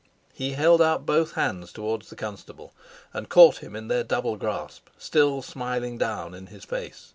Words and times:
He 0.33 0.53
held 0.53 0.81
out 0.81 1.05
both 1.05 1.33
hands 1.33 1.71
towards 1.71 2.09
the 2.09 2.15
constable 2.15 2.73
and 3.13 3.29
caught 3.29 3.57
him 3.59 3.75
in 3.75 3.87
their 3.87 4.03
double 4.03 4.35
grasp, 4.35 4.87
still 4.97 5.43
smiling 5.43 5.99
down 5.99 6.33
in 6.33 6.47
his 6.47 6.65
face. 6.65 7.09